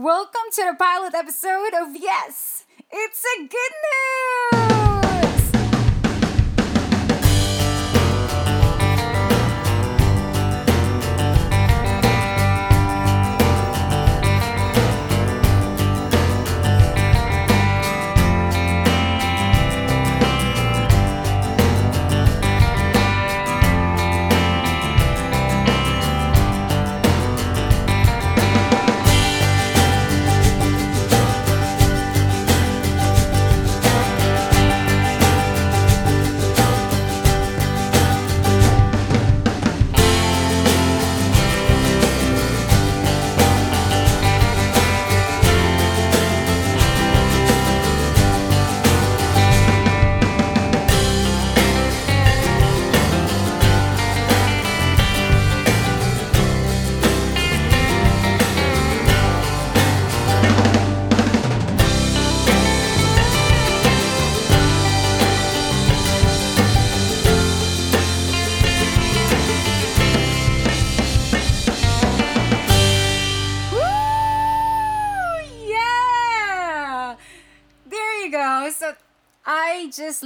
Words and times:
Welcome 0.00 0.46
to 0.52 0.62
the 0.64 0.76
pilot 0.78 1.12
episode 1.12 1.74
of 1.74 1.96
Yes, 1.96 2.66
It's 2.88 3.24
a 3.36 3.38
Good 3.40 3.48
News! 3.50 4.27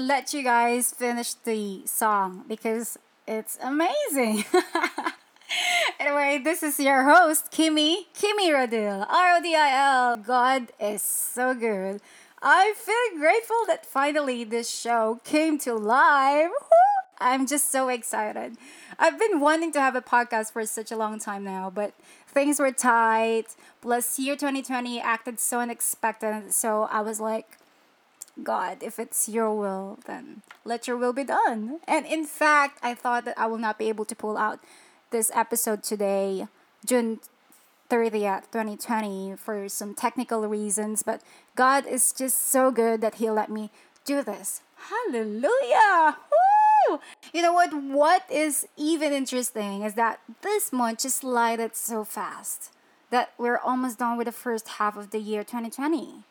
Let 0.07 0.35
you 0.35 0.43
guys 0.43 0.93
finish 0.93 1.35
the 1.35 1.83
song 1.87 2.45
because 2.49 2.99
it's 3.27 3.59
amazing. 3.63 4.45
anyway, 6.01 6.41
this 6.43 6.63
is 6.63 6.79
your 6.81 7.05
host, 7.05 7.53
Kimmy, 7.53 8.07
Kimmy 8.15 8.51
Rodil, 8.51 9.07
R 9.09 9.37
O 9.37 9.43
D 9.43 9.55
I 9.55 9.71
L. 9.73 10.17
God 10.17 10.73
is 10.81 11.03
so 11.03 11.55
good. 11.55 12.01
I 12.43 12.75
feel 12.77 13.21
grateful 13.21 13.65
that 13.69 13.87
finally 13.87 14.43
this 14.43 14.69
show 14.69 15.21
came 15.25 15.59
to 15.59 15.75
life. 15.75 16.51
I'm 17.21 17.47
just 17.47 17.71
so 17.71 17.89
excited. 17.89 18.57
I've 18.99 19.19
been 19.19 19.39
wanting 19.39 19.71
to 19.73 19.81
have 19.81 19.95
a 19.95 20.03
podcast 20.03 20.53
for 20.53 20.67
such 20.67 20.91
a 20.91 20.97
long 20.97 21.21
time 21.21 21.45
now, 21.45 21.71
but 21.71 21.95
things 22.27 22.59
were 22.59 22.73
tight. 22.73 23.55
Plus, 23.81 24.19
year 24.19 24.35
2020 24.35 25.01
acted 25.01 25.39
so 25.39 25.61
unexpected, 25.61 26.53
so 26.53 26.89
I 26.91 27.01
was 27.01 27.21
like, 27.21 27.59
God, 28.41 28.79
if 28.83 28.99
it's 28.99 29.29
your 29.29 29.53
will, 29.55 29.99
then 30.07 30.43
let 30.65 30.87
your 30.87 30.97
will 30.97 31.13
be 31.13 31.25
done. 31.25 31.81
And 31.87 32.07
in 32.07 32.25
fact, 32.25 32.79
I 32.83 32.95
thought 32.95 33.25
that 33.27 33.39
I 33.39 33.47
will 33.47 33.59
not 33.59 33.79
be 33.79 33.89
able 33.89 34.05
to 34.07 34.17
pull 34.17 34.39
out 34.39 34.61
this 35.11 35.31
episode 35.35 35.83
today, 35.83 36.47
June 36.87 37.21
30th, 37.91 38.51
2020, 38.51 39.35
for 39.37 39.69
some 39.69 39.95
technical 39.95 40.49
reasons, 40.49 41.03
but 41.03 41.21
God 41.55 41.87
is 41.87 42.13
just 42.13 42.51
so 42.51 42.71
good 42.71 43.03
that 43.03 43.17
He 43.17 43.29
let 43.31 43.51
me 43.51 43.71
do 44.07 44.23
this. 44.23 44.63
Hallelujah! 44.77 46.17
Woo! 46.89 47.01
You 47.35 47.43
know 47.43 47.53
what? 47.53 47.75
What 47.75 48.25
is 48.31 48.67
even 48.79 49.13
interesting 49.13 49.83
is 49.83 49.95
that 49.95 50.21
this 50.41 50.73
month 50.73 51.01
just 51.01 51.19
slided 51.19 51.77
so 51.77 52.03
fast 52.03 52.73
that 53.11 53.33
we're 53.37 53.59
almost 53.59 53.99
done 53.99 54.17
with 54.17 54.25
the 54.25 54.33
first 54.33 54.81
half 54.81 54.97
of 54.97 55.11
the 55.11 55.19
year 55.19 55.45
2020. 55.45 56.25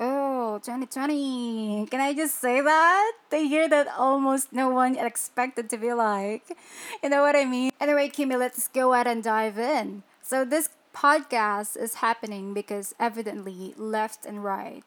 Oh, 0.00 0.58
2020. 0.64 1.86
Can 1.90 2.00
I 2.00 2.14
just 2.14 2.40
say 2.40 2.60
that? 2.60 3.12
The 3.30 3.40
year 3.40 3.68
that 3.68 3.86
almost 3.96 4.52
no 4.52 4.68
one 4.68 4.96
expected 4.96 5.70
to 5.70 5.76
be 5.76 5.92
like. 5.92 6.56
You 7.02 7.10
know 7.10 7.22
what 7.22 7.36
I 7.36 7.44
mean? 7.44 7.70
Anyway, 7.80 8.08
Kimmy, 8.08 8.38
let's 8.38 8.66
go 8.68 8.92
ahead 8.92 9.06
and 9.06 9.22
dive 9.22 9.58
in. 9.58 10.02
So, 10.22 10.44
this 10.44 10.70
podcast 10.94 11.76
is 11.76 11.96
happening 11.96 12.54
because 12.54 12.94
evidently, 12.98 13.74
left 13.76 14.26
and 14.26 14.42
right, 14.42 14.84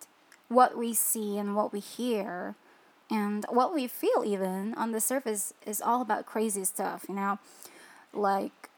what 0.50 0.78
we 0.78 0.94
see 0.94 1.38
and 1.38 1.56
what 1.56 1.72
we 1.72 1.80
hear, 1.80 2.56
and 3.10 3.46
what 3.50 3.74
we 3.74 3.88
feel 3.88 4.24
even 4.26 4.74
on 4.74 4.92
the 4.92 5.00
surface 5.02 5.54
is 5.66 5.82
all 5.82 6.02
about 6.02 6.26
crazy 6.26 6.66
stuff, 6.66 7.06
you 7.08 7.16
know? 7.16 7.40
Like 8.14 8.70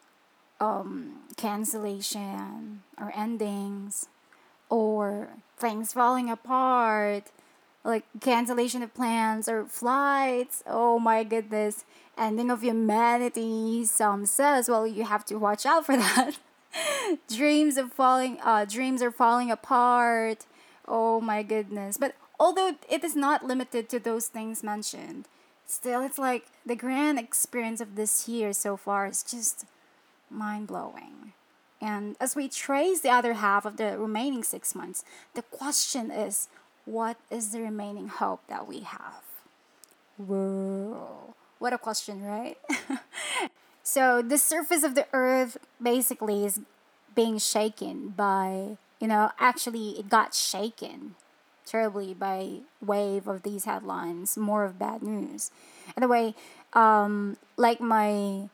um, 0.59 1.19
cancellation 1.37 2.83
or 2.99 3.11
endings 3.15 4.07
or 4.69 5.29
things 5.57 5.93
falling 5.93 6.29
apart, 6.29 7.25
like 7.83 8.05
cancellation 8.21 8.83
of 8.83 8.93
plans 8.93 9.49
or 9.49 9.65
flights. 9.65 10.63
Oh 10.65 10.99
my 10.99 11.23
goodness. 11.23 11.85
Ending 12.17 12.51
of 12.51 12.61
humanity. 12.61 13.85
Some 13.85 14.25
says, 14.25 14.69
well, 14.69 14.85
you 14.85 15.05
have 15.05 15.25
to 15.25 15.37
watch 15.37 15.65
out 15.65 15.85
for 15.85 15.97
that. 15.97 16.37
dreams 17.27 17.77
of 17.77 17.91
falling 17.91 18.37
uh 18.43 18.63
dreams 18.63 19.01
are 19.01 19.11
falling 19.11 19.49
apart. 19.49 20.45
Oh 20.87 21.19
my 21.19 21.43
goodness. 21.43 21.97
But 21.97 22.15
although 22.39 22.75
it 22.89 23.03
is 23.03 23.15
not 23.15 23.43
limited 23.43 23.89
to 23.89 23.99
those 23.99 24.27
things 24.27 24.63
mentioned, 24.63 25.27
still 25.65 26.01
it's 26.01 26.19
like 26.19 26.45
the 26.65 26.75
grand 26.75 27.19
experience 27.19 27.81
of 27.81 27.95
this 27.95 28.27
year 28.27 28.53
so 28.53 28.77
far 28.77 29.07
is 29.07 29.23
just 29.23 29.65
mind 30.29 30.67
blowing. 30.67 31.33
And 31.81 32.15
as 32.19 32.35
we 32.35 32.49
trace 32.49 33.01
the 33.01 33.09
other 33.09 33.33
half 33.33 33.65
of 33.65 33.77
the 33.77 33.97
remaining 33.97 34.43
six 34.43 34.75
months, 34.75 35.03
the 35.33 35.41
question 35.41 36.11
is 36.11 36.49
what 36.85 37.17
is 37.29 37.51
the 37.51 37.61
remaining 37.61 38.07
hope 38.07 38.41
that 38.47 38.67
we 38.67 38.81
have? 38.81 39.23
Whoa, 40.17 41.35
what 41.59 41.71
a 41.71 41.77
question, 41.77 42.23
right? 42.23 42.57
so, 43.83 44.21
the 44.21 44.37
surface 44.37 44.83
of 44.83 44.95
the 44.95 45.07
earth 45.13 45.57
basically 45.81 46.45
is 46.45 46.59
being 47.15 47.37
shaken 47.37 48.09
by, 48.09 48.77
you 48.99 49.07
know, 49.07 49.31
actually, 49.39 49.91
it 49.99 50.09
got 50.09 50.33
shaken 50.33 51.15
terribly 51.65 52.13
by 52.13 52.61
wave 52.81 53.27
of 53.27 53.43
these 53.43 53.65
headlines, 53.65 54.35
more 54.35 54.65
of 54.65 54.79
bad 54.79 55.03
news. 55.03 55.51
Anyway, 55.95 56.33
um, 56.73 57.37
like 57.57 57.79
my 57.79 58.49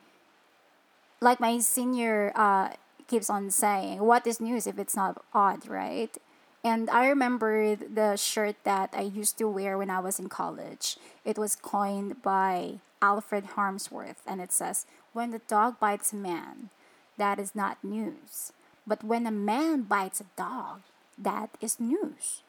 like 1.22 1.40
my 1.40 1.60
senior 1.60 2.34
uh, 2.36 2.70
keeps 3.08 3.30
on 3.30 3.52
saying, 3.52 4.00
what 4.00 4.26
is 4.28 4.40
news 4.40 4.68
if 4.68 4.80
it's 4.80 4.96
not 4.96 5.24
odd, 5.34 5.68
right? 5.68 6.16
And 6.64 6.90
I 6.90 7.08
remember 7.08 7.76
the 7.76 8.16
shirt 8.16 8.56
that 8.64 8.90
I 8.92 9.02
used 9.02 9.38
to 9.38 9.48
wear 9.48 9.78
when 9.78 9.92
I 9.92 10.00
was 10.00 10.20
in 10.20 10.30
college. 10.30 10.98
It 11.24 11.38
was 11.38 11.56
coined 11.56 12.24
by 12.24 12.80
Alfred 13.02 13.54
Harmsworth, 13.56 14.24
and 14.26 14.42
it 14.42 14.52
says, 14.52 14.88
When 15.14 15.30
the 15.30 15.42
dog 15.48 15.80
bites 15.80 16.12
a 16.12 16.16
man, 16.16 16.72
that 17.18 17.40
is 17.40 17.54
not 17.54 17.84
news. 17.84 18.52
But 18.88 19.04
when 19.04 19.28
a 19.28 19.32
man 19.32 19.84
bites 19.84 20.22
a 20.22 20.26
dog, 20.36 20.82
that 21.18 21.52
is 21.62 21.80
news. 21.80 22.42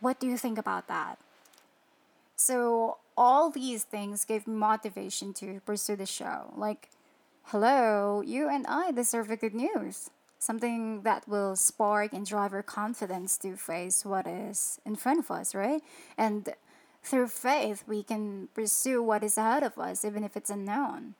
What 0.00 0.18
do 0.20 0.26
you 0.26 0.38
think 0.38 0.56
about 0.58 0.88
that? 0.88 1.18
So, 2.36 2.96
all 3.16 3.50
these 3.50 3.84
things 3.84 4.24
gave 4.24 4.46
me 4.46 4.54
motivation 4.54 5.32
to 5.34 5.60
pursue 5.64 5.96
the 5.96 6.06
show. 6.06 6.52
Like, 6.56 6.88
hello, 7.48 8.22
you 8.24 8.48
and 8.48 8.66
I 8.66 8.90
deserve 8.90 9.30
a 9.30 9.36
good 9.36 9.54
news. 9.54 10.10
Something 10.38 11.02
that 11.02 11.28
will 11.28 11.56
spark 11.56 12.12
and 12.12 12.26
drive 12.26 12.54
our 12.54 12.62
confidence 12.62 13.36
to 13.38 13.56
face 13.56 14.04
what 14.04 14.26
is 14.26 14.80
in 14.84 14.96
front 14.96 15.18
of 15.18 15.30
us, 15.30 15.54
right? 15.54 15.82
And 16.16 16.48
through 17.02 17.28
faith, 17.28 17.84
we 17.86 18.02
can 18.02 18.48
pursue 18.54 19.02
what 19.02 19.22
is 19.22 19.36
ahead 19.36 19.62
of 19.62 19.78
us, 19.78 20.04
even 20.04 20.24
if 20.24 20.36
it's 20.36 20.50
unknown. 20.50 21.14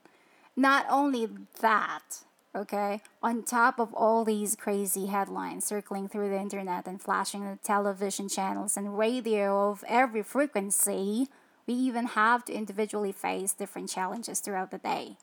Not 0.56 0.86
only 0.88 1.28
that, 1.60 2.20
okay, 2.54 3.02
on 3.22 3.42
top 3.42 3.78
of 3.78 3.92
all 3.92 4.24
these 4.24 4.56
crazy 4.56 5.06
headlines 5.06 5.66
circling 5.66 6.08
through 6.08 6.30
the 6.30 6.40
internet 6.40 6.86
and 6.86 7.02
flashing 7.02 7.44
the 7.44 7.58
television 7.62 8.30
channels 8.30 8.78
and 8.78 8.98
radio 8.98 9.70
of 9.70 9.84
every 9.86 10.22
frequency, 10.22 11.28
we 11.66 11.74
even 11.74 12.06
have 12.06 12.46
to 12.46 12.54
individually 12.54 13.12
face 13.12 13.52
different 13.52 13.90
challenges 13.90 14.40
throughout 14.40 14.70
the 14.70 14.78
day. 14.78 15.16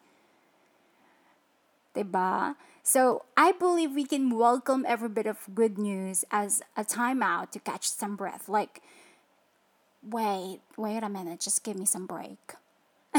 Diba? 1.96 2.56
So 2.84 3.26
I 3.38 3.52
believe 3.52 3.94
we 3.94 4.06
can 4.06 4.30
welcome 4.36 4.86
every 4.88 5.10
bit 5.10 5.28
of 5.28 5.48
good 5.54 5.78
news 5.78 6.26
as 6.32 6.62
a 6.76 6.84
timeout 6.84 7.52
to 7.52 7.60
catch 7.60 7.90
some 7.90 8.16
breath. 8.16 8.50
Like, 8.50 8.82
wait, 10.02 10.62
wait 10.78 11.04
a 11.04 11.10
minute, 11.10 11.42
just 11.42 11.64
give 11.64 11.78
me 11.78 11.86
some 11.86 12.08
break. 12.08 12.56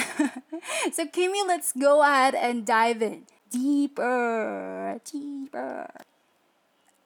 so 0.93 1.07
Kimmy, 1.07 1.47
let's 1.47 1.73
go 1.73 2.03
ahead 2.03 2.35
and 2.35 2.67
dive 2.67 3.03
in 3.03 3.27
deeper, 3.51 5.01
deeper. 5.05 5.91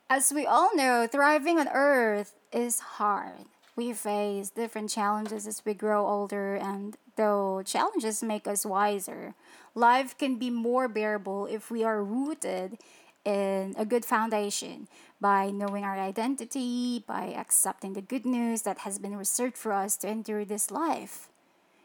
As 0.08 0.32
we 0.32 0.46
all 0.46 0.74
know, 0.76 1.08
thriving 1.10 1.58
on 1.58 1.68
Earth 1.68 2.34
is 2.52 2.78
hard. 2.78 3.46
We 3.76 3.92
face 3.92 4.48
different 4.48 4.88
challenges 4.88 5.46
as 5.46 5.62
we 5.66 5.74
grow 5.74 6.06
older, 6.06 6.54
and 6.56 6.96
though 7.16 7.62
challenges 7.62 8.22
make 8.22 8.46
us 8.46 8.64
wiser, 8.64 9.34
life 9.74 10.16
can 10.16 10.36
be 10.36 10.48
more 10.48 10.88
bearable 10.88 11.44
if 11.44 11.70
we 11.70 11.84
are 11.84 12.02
rooted 12.02 12.78
in 13.26 13.74
a 13.76 13.84
good 13.84 14.06
foundation 14.06 14.88
by 15.20 15.50
knowing 15.50 15.84
our 15.84 15.98
identity, 15.98 17.04
by 17.06 17.34
accepting 17.36 17.92
the 17.92 18.00
good 18.00 18.24
news 18.24 18.62
that 18.62 18.78
has 18.78 18.98
been 18.98 19.14
reserved 19.14 19.58
for 19.58 19.72
us 19.72 19.96
to 19.98 20.08
endure 20.08 20.46
this 20.46 20.70
life. 20.70 21.28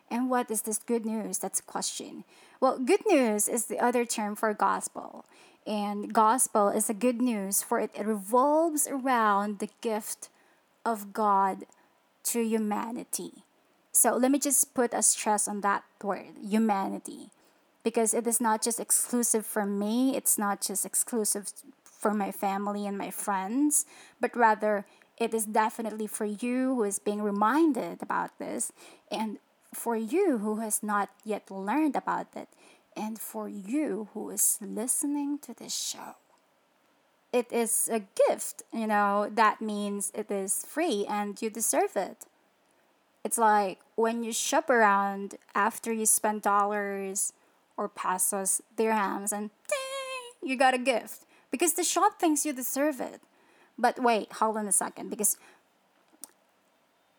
And 0.09 0.29
what 0.29 0.49
is 0.49 0.61
this 0.61 0.77
good 0.77 1.05
news? 1.05 1.39
That's 1.39 1.59
a 1.59 1.63
question. 1.63 2.23
Well, 2.61 2.79
good 2.79 3.01
news 3.05 3.49
is 3.49 3.65
the 3.65 3.79
other 3.79 4.05
term 4.05 4.35
for 4.37 4.53
gospel. 4.53 5.25
And 5.67 6.13
gospel 6.13 6.69
is 6.69 6.89
a 6.89 6.93
good 6.93 7.21
news 7.21 7.61
for 7.63 7.79
it, 7.79 7.91
it 7.95 8.05
revolves 8.05 8.87
around 8.87 9.59
the 9.59 9.69
gift 9.81 10.29
of 10.85 11.11
God 11.11 11.65
to 12.23 12.41
humanity. 12.41 13.43
So 13.91 14.15
let 14.15 14.31
me 14.31 14.39
just 14.39 14.73
put 14.73 14.93
a 14.93 15.01
stress 15.01 15.47
on 15.47 15.61
that 15.61 15.83
word, 16.01 16.37
humanity. 16.41 17.29
Because 17.83 18.13
it 18.13 18.27
is 18.27 18.39
not 18.39 18.61
just 18.61 18.79
exclusive 18.79 19.45
for 19.45 19.65
me, 19.65 20.15
it's 20.15 20.37
not 20.37 20.61
just 20.61 20.85
exclusive 20.85 21.51
for 21.83 22.13
my 22.13 22.31
family 22.31 22.85
and 22.85 22.97
my 22.97 23.11
friends, 23.11 23.85
but 24.19 24.35
rather 24.35 24.85
it 25.17 25.33
is 25.33 25.45
definitely 25.45 26.07
for 26.07 26.25
you 26.25 26.75
who 26.75 26.83
is 26.83 26.99
being 26.99 27.21
reminded 27.21 28.01
about 28.01 28.37
this, 28.39 28.71
and 29.11 29.37
for 29.73 29.95
you 29.95 30.39
who 30.39 30.57
has 30.57 30.81
not 30.83 31.09
yet 31.23 31.51
learned 31.51 31.95
about 31.95 32.27
it 32.35 32.49
and 32.95 33.19
for 33.19 33.47
you 33.47 34.09
who 34.13 34.29
is 34.29 34.57
listening 34.61 35.39
to 35.39 35.53
this 35.53 35.73
show. 35.73 36.15
It 37.33 37.51
is 37.51 37.89
a 37.91 38.01
gift, 38.27 38.63
you 38.73 38.87
know, 38.87 39.29
that 39.33 39.61
means 39.61 40.11
it 40.13 40.29
is 40.29 40.65
free 40.67 41.05
and 41.07 41.41
you 41.41 41.49
deserve 41.49 41.95
it. 41.95 42.25
It's 43.23 43.37
like 43.37 43.79
when 43.95 44.23
you 44.23 44.33
shop 44.33 44.69
around 44.69 45.35
after 45.55 45.93
you 45.93 46.05
spend 46.05 46.41
dollars 46.41 47.33
or 47.77 47.87
pesos, 47.87 48.61
dirhams, 48.75 49.31
and 49.31 49.49
ding, 49.69 50.49
you 50.49 50.57
got 50.57 50.73
a 50.73 50.77
gift 50.77 51.23
because 51.51 51.73
the 51.73 51.83
shop 51.83 52.19
thinks 52.19 52.45
you 52.45 52.51
deserve 52.51 52.99
it. 52.99 53.21
But 53.77 54.01
wait, 54.01 54.33
hold 54.33 54.57
on 54.57 54.67
a 54.67 54.71
second 54.71 55.09
because 55.09 55.37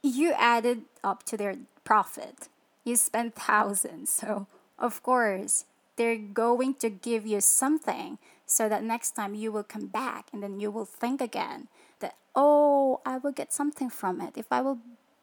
you 0.02 0.32
added 0.32 0.82
up 1.02 1.22
to 1.24 1.36
their 1.36 1.56
profit. 1.84 2.48
You 2.84 2.96
spent 2.96 3.34
thousands, 3.34 4.10
so 4.12 4.46
of 4.78 5.02
course, 5.02 5.64
they're 5.96 6.16
going 6.16 6.74
to 6.74 6.90
give 6.90 7.26
you 7.26 7.40
something 7.40 8.18
so 8.52 8.68
that 8.68 8.84
next 8.84 9.12
time 9.12 9.34
you 9.34 9.50
will 9.50 9.64
come 9.64 9.86
back 9.86 10.28
and 10.32 10.42
then 10.42 10.60
you 10.60 10.70
will 10.70 10.84
think 10.84 11.20
again 11.20 11.68
that, 12.00 12.14
oh, 12.34 13.00
I 13.06 13.18
will 13.18 13.32
get 13.32 13.52
something 13.52 13.90
from 13.90 14.20
it 14.20 14.34
if 14.36 14.46
I 14.50 14.60
will 14.60 14.78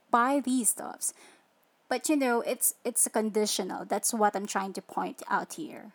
buy 0.10 0.42
these 0.44 0.70
stuffs. 0.70 1.14
But 1.88 2.10
you 2.10 2.16
know, 2.16 2.42
it's 2.42 2.76
it's 2.84 3.06
a 3.06 3.10
conditional. 3.10 3.86
That's 3.86 4.14
what 4.14 4.36
I'm 4.36 4.46
trying 4.46 4.74
to 4.74 4.82
point 4.82 5.24
out 5.28 5.54
here. 5.54 5.92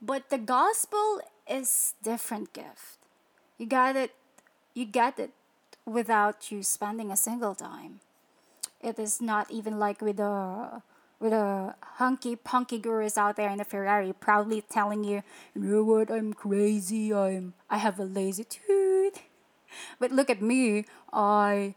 But 0.00 0.30
the 0.30 0.38
gospel 0.38 1.20
is 1.48 1.94
different 2.02 2.52
gift. 2.52 2.96
You 3.58 3.66
got 3.66 3.96
it 3.96 4.12
you 4.72 4.84
get 4.84 5.18
it 5.18 5.32
without 5.84 6.50
you 6.50 6.62
spending 6.62 7.10
a 7.10 7.16
single 7.16 7.54
dime. 7.54 8.00
It 8.80 8.98
is 8.98 9.20
not 9.20 9.50
even 9.50 9.78
like 9.78 10.00
with 10.00 10.16
the 10.16 10.82
with 11.20 11.32
the 11.32 11.74
hunky 11.96 12.34
punky 12.34 12.78
gurus 12.78 13.18
out 13.18 13.36
there 13.36 13.50
in 13.50 13.58
the 13.58 13.64
Ferrari 13.64 14.12
proudly 14.12 14.62
telling 14.62 15.04
you, 15.04 15.22
you 15.54 15.60
know 15.60 15.84
what, 15.84 16.10
I'm 16.10 16.32
crazy, 16.32 17.12
I'm 17.12 17.52
I 17.68 17.76
have 17.76 18.00
a 18.00 18.04
lazy 18.04 18.44
tooth. 18.44 19.20
But 20.00 20.10
look 20.10 20.30
at 20.30 20.42
me, 20.42 20.86
I 21.12 21.74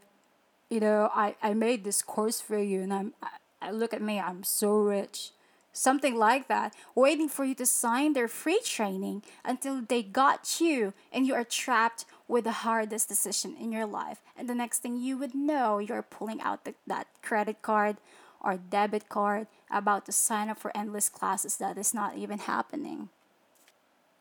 you 0.70 0.80
know, 0.80 1.10
I, 1.14 1.36
I 1.42 1.54
made 1.54 1.84
this 1.84 2.02
course 2.02 2.40
for 2.40 2.58
you 2.58 2.80
and 2.80 2.92
I'm 2.92 3.14
I, 3.60 3.70
look 3.70 3.92
at 3.94 4.02
me, 4.02 4.18
I'm 4.18 4.42
so 4.42 4.76
rich. 4.78 5.30
Something 5.76 6.16
like 6.16 6.46
that, 6.48 6.72
waiting 6.94 7.28
for 7.28 7.44
you 7.44 7.54
to 7.56 7.66
sign 7.66 8.12
their 8.12 8.28
free 8.28 8.60
training 8.64 9.24
until 9.44 9.82
they 9.82 10.04
got 10.04 10.60
you 10.60 10.94
and 11.12 11.26
you 11.26 11.34
are 11.34 11.44
trapped 11.44 12.04
with 12.28 12.44
the 12.44 12.52
hardest 12.52 13.08
decision 13.08 13.56
in 13.60 13.72
your 13.72 13.84
life. 13.84 14.20
And 14.36 14.48
the 14.48 14.54
next 14.54 14.78
thing 14.78 14.96
you 14.96 15.18
would 15.18 15.34
know, 15.34 15.78
you're 15.78 16.02
pulling 16.02 16.40
out 16.40 16.64
the, 16.64 16.74
that 16.86 17.08
credit 17.22 17.60
card 17.60 17.96
or 18.44 18.58
debit 18.58 19.08
card 19.08 19.46
about 19.70 20.06
to 20.06 20.12
sign 20.12 20.48
up 20.48 20.58
for 20.58 20.76
endless 20.76 21.08
classes 21.08 21.56
that 21.56 21.78
is 21.78 21.94
not 21.94 22.16
even 22.16 22.38
happening. 22.38 23.08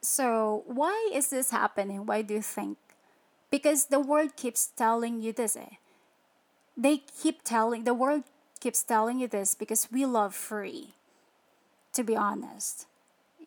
So, 0.02 0.64
why 0.66 1.12
is 1.14 1.30
this 1.30 1.52
happening? 1.52 2.06
Why 2.06 2.22
do 2.24 2.34
you 2.34 2.42
think? 2.42 2.78
Because 3.52 3.86
the 3.86 4.00
world 4.00 4.36
keeps 4.36 4.68
telling 4.68 5.22
you 5.22 5.32
this. 5.32 5.56
Eh? 5.56 5.78
They 6.76 6.98
keep 6.98 7.44
telling, 7.44 7.84
the 7.84 7.94
world 7.94 8.24
keeps 8.60 8.84
telling 8.84 9.20
you 9.20 9.28
this 9.28 9.56
because 9.56 9.88
we 9.92 10.06
love 10.06 10.34
free, 10.34 10.96
to 11.94 12.04
be 12.04 12.16
honest. 12.16 12.88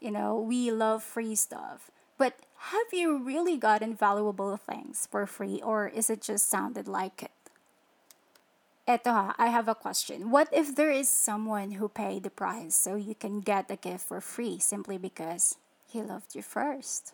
You 0.00 0.11
know, 0.11 0.38
we 0.38 0.70
love 0.70 1.02
free 1.02 1.34
stuff. 1.34 1.90
But 2.19 2.38
have 2.73 2.93
you 2.93 3.19
really 3.19 3.56
gotten 3.56 3.94
valuable 3.94 4.56
things 4.56 5.06
for 5.11 5.26
free 5.26 5.61
or 5.62 5.88
is 5.88 6.08
it 6.08 6.23
just 6.23 6.49
sounded 6.49 6.88
like 6.88 7.23
it? 7.23 7.35
Eto 8.86 9.10
ha, 9.10 9.34
I 9.36 9.48
have 9.48 9.66
a 9.66 9.74
question. 9.74 10.30
What 10.30 10.48
if 10.52 10.76
there 10.76 10.92
is 10.92 11.08
someone 11.08 11.72
who 11.72 11.88
paid 11.88 12.22
the 12.22 12.30
price 12.30 12.76
so 12.76 12.94
you 12.94 13.16
can 13.16 13.40
get 13.40 13.70
a 13.70 13.76
gift 13.76 14.06
for 14.06 14.20
free 14.20 14.60
simply 14.60 14.96
because 14.96 15.56
he 15.88 16.02
loved 16.02 16.36
you 16.36 16.42
first? 16.42 17.12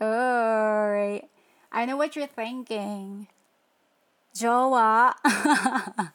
Alright. 0.00 1.30
I 1.70 1.84
know 1.84 1.96
what 1.96 2.16
you're 2.16 2.26
thinking. 2.26 3.28
Joa. 4.34 5.14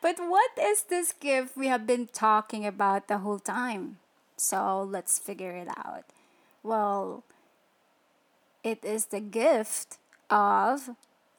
but 0.00 0.16
what 0.18 0.50
is 0.58 0.84
this 0.84 1.12
gift 1.12 1.56
we 1.58 1.68
have 1.68 1.86
been 1.86 2.06
talking 2.06 2.64
about 2.64 3.08
the 3.08 3.18
whole 3.18 3.38
time? 3.38 3.98
So 4.38 4.82
let's 4.82 5.18
figure 5.18 5.52
it 5.52 5.68
out. 5.68 6.04
Well, 6.62 7.24
it 8.64 8.82
is 8.82 9.06
the 9.06 9.20
gift 9.20 9.98
of 10.30 10.90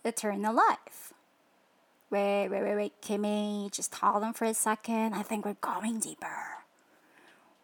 eternal 0.04 0.54
life. 0.54 1.14
Wait, 2.12 2.50
wait, 2.50 2.64
wait, 2.64 2.76
wait, 2.76 3.02
Kimmy, 3.02 3.72
just 3.72 3.94
hold 3.94 4.24
on 4.24 4.34
for 4.34 4.46
a 4.46 4.54
second. 4.54 5.14
I 5.14 5.22
think 5.22 5.46
we're 5.46 5.58
going 5.62 6.00
deeper. 6.00 6.60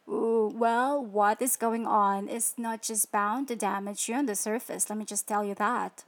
Ooh, 0.08 0.52
well, 0.54 1.04
what 1.04 1.42
is 1.42 1.56
going 1.56 1.84
on 1.84 2.28
is 2.28 2.54
not 2.56 2.82
just 2.82 3.10
bound 3.10 3.48
to 3.48 3.56
damage 3.56 4.08
you 4.08 4.14
on 4.14 4.26
the 4.26 4.36
surface, 4.36 4.88
let 4.88 4.98
me 4.98 5.04
just 5.04 5.26
tell 5.26 5.44
you 5.44 5.54
that. 5.56 6.04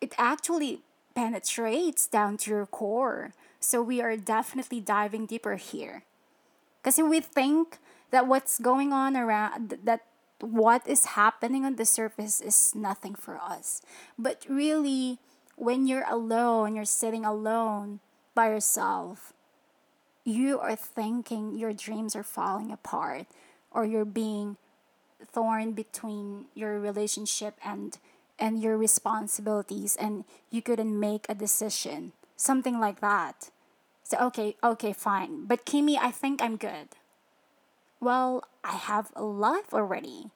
It 0.00 0.14
actually 0.18 0.80
penetrates 1.14 2.08
down 2.08 2.36
to 2.38 2.50
your 2.50 2.66
core. 2.66 3.32
So 3.60 3.80
we 3.80 4.02
are 4.02 4.16
definitely 4.16 4.80
diving 4.80 5.26
deeper 5.26 5.56
here. 5.56 6.02
Because 6.82 6.98
if 6.98 7.06
we 7.08 7.20
think 7.20 7.78
that 8.10 8.26
what's 8.26 8.58
going 8.58 8.92
on 8.92 9.16
around, 9.16 9.78
that 9.84 10.04
what 10.40 10.86
is 10.86 11.16
happening 11.16 11.64
on 11.64 11.76
the 11.76 11.86
surface 11.86 12.40
is 12.40 12.74
nothing 12.74 13.14
for 13.14 13.38
us. 13.38 13.80
But 14.18 14.44
really, 14.48 15.18
when 15.56 15.86
you're 15.86 16.08
alone, 16.08 16.74
you're 16.74 16.84
sitting 16.84 17.24
alone 17.24 18.00
by 18.34 18.48
yourself, 18.48 19.32
you 20.24 20.58
are 20.58 20.76
thinking 20.76 21.58
your 21.58 21.72
dreams 21.72 22.16
are 22.16 22.22
falling 22.22 22.72
apart 22.72 23.26
or 23.70 23.84
you're 23.84 24.04
being 24.04 24.56
thorn 25.32 25.72
between 25.72 26.46
your 26.54 26.78
relationship 26.80 27.58
and 27.64 27.98
and 28.38 28.60
your 28.60 28.76
responsibilities 28.76 29.96
and 29.96 30.24
you 30.50 30.60
couldn't 30.60 30.98
make 30.98 31.24
a 31.28 31.34
decision 31.34 32.12
something 32.36 32.80
like 32.80 33.00
that. 33.00 33.50
So 34.02 34.18
okay 34.18 34.56
okay 34.62 34.92
fine. 34.92 35.46
But 35.46 35.64
kimmy 35.64 35.96
i 36.00 36.10
think 36.10 36.42
i'm 36.42 36.56
good. 36.56 36.88
Well 38.00 38.44
i 38.62 38.72
have 38.72 39.12
a 39.14 39.22
life 39.22 39.72
already. 39.72 40.30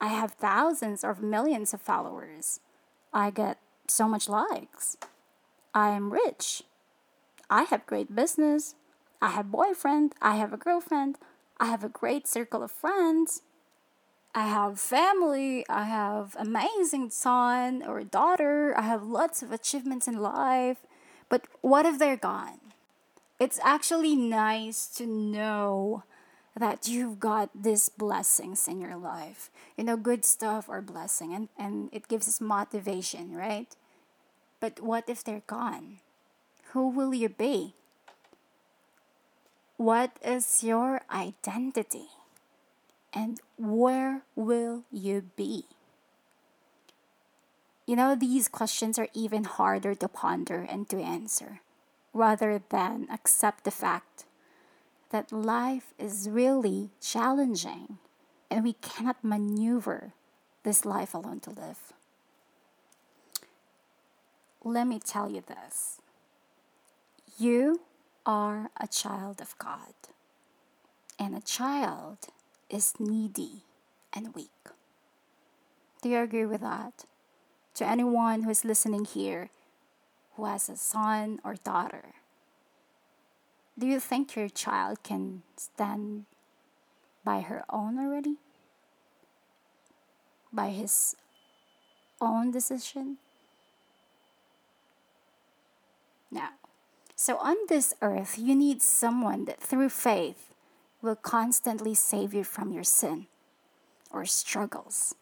I 0.00 0.08
have 0.08 0.32
thousands 0.32 1.04
or 1.04 1.14
millions 1.14 1.72
of 1.72 1.80
followers. 1.80 2.60
I 3.12 3.30
get 3.30 3.58
so 3.88 4.08
much 4.08 4.28
likes. 4.28 4.96
I 5.74 5.90
am 5.90 6.12
rich. 6.12 6.62
I 7.50 7.64
have 7.64 7.86
great 7.86 8.14
business. 8.14 8.74
I 9.20 9.30
have 9.30 9.50
boyfriend. 9.50 10.14
I 10.20 10.36
have 10.36 10.52
a 10.52 10.58
girlfriend. 10.58 11.18
I 11.58 11.66
have 11.66 11.84
a 11.84 11.88
great 11.88 12.26
circle 12.26 12.62
of 12.62 12.70
friends. 12.70 13.42
I 14.34 14.48
have 14.48 14.80
family. 14.80 15.64
I 15.68 15.84
have 15.84 16.36
amazing 16.38 17.10
son 17.10 17.82
or 17.86 18.02
daughter. 18.02 18.74
I 18.76 18.82
have 18.82 19.04
lots 19.04 19.42
of 19.42 19.52
achievements 19.52 20.08
in 20.08 20.18
life. 20.18 20.78
But 21.28 21.46
what 21.60 21.86
if 21.86 21.98
they're 21.98 22.16
gone? 22.16 22.60
It's 23.38 23.60
actually 23.62 24.16
nice 24.16 24.86
to 24.96 25.06
know 25.06 26.04
that 26.56 26.86
you've 26.86 27.18
got 27.18 27.50
these 27.54 27.88
blessings 27.88 28.68
in 28.68 28.80
your 28.80 28.96
life. 28.96 29.50
You 29.76 29.84
know, 29.84 29.96
good 29.96 30.24
stuff 30.24 30.68
or 30.68 30.80
blessing 30.80 31.34
and, 31.34 31.48
and 31.58 31.88
it 31.92 32.08
gives 32.08 32.28
us 32.28 32.40
motivation, 32.40 33.34
right? 33.34 33.74
But 34.60 34.80
what 34.80 35.08
if 35.08 35.24
they're 35.24 35.42
gone? 35.46 35.98
Who 36.72 36.88
will 36.88 37.12
you 37.12 37.28
be? 37.28 37.74
What 39.76 40.12
is 40.24 40.62
your 40.62 41.02
identity? 41.10 42.08
And 43.12 43.40
where 43.58 44.22
will 44.34 44.84
you 44.90 45.30
be? 45.36 45.64
You 47.86 47.96
know, 47.96 48.14
these 48.14 48.48
questions 48.48 48.98
are 48.98 49.08
even 49.12 49.44
harder 49.44 49.94
to 49.94 50.08
ponder 50.08 50.66
and 50.68 50.88
to 50.88 51.00
answer 51.00 51.60
rather 52.12 52.62
than 52.70 53.08
accept 53.12 53.64
the 53.64 53.70
fact 53.70 54.24
that 55.14 55.30
life 55.30 55.94
is 55.96 56.28
really 56.28 56.90
challenging 57.00 57.98
and 58.50 58.64
we 58.64 58.72
cannot 58.72 59.22
maneuver 59.22 60.12
this 60.64 60.84
life 60.84 61.14
alone 61.14 61.38
to 61.38 61.50
live. 61.50 61.92
Let 64.64 64.88
me 64.88 64.98
tell 64.98 65.30
you 65.30 65.40
this 65.40 66.00
you 67.38 67.82
are 68.26 68.70
a 68.80 68.88
child 68.88 69.40
of 69.40 69.56
God, 69.56 69.94
and 71.16 71.36
a 71.36 71.40
child 71.40 72.18
is 72.68 72.94
needy 72.98 73.62
and 74.12 74.34
weak. 74.34 74.50
Do 76.02 76.08
you 76.08 76.18
agree 76.18 76.46
with 76.46 76.62
that? 76.62 77.04
To 77.76 77.86
anyone 77.86 78.42
who 78.42 78.50
is 78.50 78.64
listening 78.64 79.04
here 79.04 79.50
who 80.34 80.46
has 80.46 80.68
a 80.68 80.76
son 80.76 81.38
or 81.44 81.54
daughter, 81.54 82.14
do 83.78 83.86
you 83.86 83.98
think 83.98 84.36
your 84.36 84.48
child 84.48 85.02
can 85.02 85.42
stand 85.56 86.26
by 87.24 87.40
her 87.40 87.64
own 87.68 87.98
already? 87.98 88.36
By 90.52 90.70
his 90.70 91.16
own 92.20 92.52
decision? 92.52 93.18
No. 96.30 96.46
So 97.16 97.36
on 97.38 97.56
this 97.68 97.94
earth, 98.02 98.38
you 98.38 98.54
need 98.54 98.82
someone 98.82 99.44
that 99.46 99.60
through 99.60 99.88
faith 99.88 100.54
will 101.02 101.16
constantly 101.16 101.94
save 101.94 102.32
you 102.34 102.44
from 102.44 102.72
your 102.72 102.84
sin 102.84 103.26
or 104.10 104.24
struggles, 104.24 105.14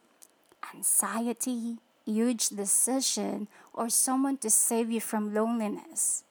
anxiety, 0.74 1.78
huge 2.04 2.50
decision, 2.50 3.48
or 3.72 3.88
someone 3.88 4.36
to 4.38 4.50
save 4.50 4.90
you 4.90 5.00
from 5.00 5.34
loneliness 5.34 6.24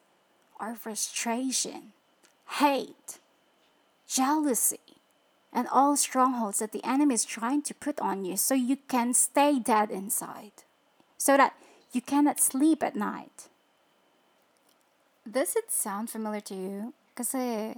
or 0.60 0.76
frustration, 0.76 1.94
hate, 2.60 3.20
jealousy, 4.08 4.80
and 5.54 5.68
all 5.72 5.96
strongholds 5.98 6.60
that 6.60 6.72
the 6.72 6.84
enemy 6.84 7.16
is 7.16 7.26
trying 7.26 7.62
to 7.64 7.74
put 7.74 8.00
on 8.00 8.26
you 8.26 8.38
so 8.38 8.54
you 8.54 8.78
can 8.88 9.14
stay 9.14 9.60
dead 9.60 9.92
inside, 9.92 10.64
so 11.18 11.38
that 11.38 11.54
you 11.92 12.02
cannot 12.02 12.40
sleep 12.40 12.84
at 12.84 12.96
night. 12.96 13.50
Does 15.30 15.56
it 15.56 15.72
sound 15.72 16.10
familiar 16.10 16.42
to 16.42 16.56
you? 16.56 16.94
Because 17.10 17.36
uh, 17.36 17.74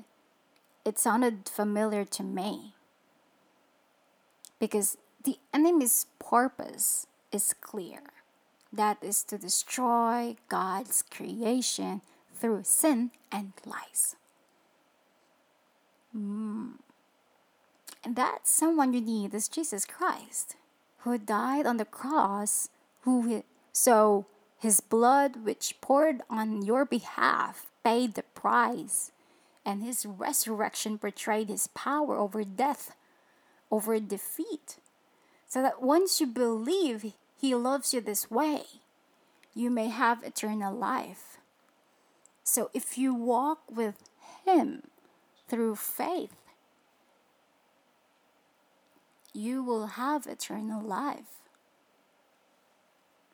it 0.85 0.99
sounded 0.99 1.49
familiar 1.49 2.05
to 2.05 2.23
me. 2.23 2.73
Because 4.59 4.97
the 5.23 5.37
enemy's 5.53 6.05
purpose 6.19 7.07
is 7.31 7.53
clear 7.59 8.01
that 8.71 8.97
is 9.01 9.23
to 9.23 9.37
destroy 9.37 10.35
God's 10.47 11.03
creation 11.03 12.01
through 12.35 12.63
sin 12.63 13.11
and 13.31 13.53
lies. 13.65 14.15
Mm. 16.15 16.73
And 18.03 18.15
that 18.15 18.47
someone 18.47 18.93
you 18.93 19.01
need 19.01 19.33
is 19.33 19.47
Jesus 19.47 19.85
Christ, 19.85 20.55
who 20.99 21.17
died 21.17 21.65
on 21.65 21.77
the 21.77 21.85
cross, 21.85 22.69
who 23.01 23.43
so 23.71 24.25
his 24.57 24.79
blood 24.79 25.43
which 25.43 25.75
poured 25.81 26.21
on 26.29 26.61
your 26.61 26.85
behalf 26.85 27.67
paid 27.83 28.13
the 28.13 28.23
price, 28.23 29.11
and 29.65 29.81
his 29.83 30.05
resurrection 30.05 30.97
portrayed 30.97 31.49
his 31.49 31.67
power 31.67 32.17
over 32.17 32.43
death, 32.43 32.95
over 33.71 33.99
defeat, 33.99 34.77
so 35.47 35.61
that 35.61 35.81
once 35.81 36.19
you 36.21 36.27
believe 36.27 37.13
he 37.35 37.55
loves 37.55 37.93
you 37.93 38.01
this 38.01 38.29
way, 38.29 38.63
you 39.53 39.69
may 39.69 39.87
have 39.87 40.23
eternal 40.23 40.73
life. 40.73 41.37
So 42.43 42.69
if 42.73 42.97
you 42.97 43.13
walk 43.13 43.59
with 43.69 43.95
him 44.45 44.83
through 45.53 45.75
faith, 45.75 46.33
you 49.35 49.61
will 49.61 49.85
have 49.85 50.25
eternal 50.25 50.81
life. 50.81 51.45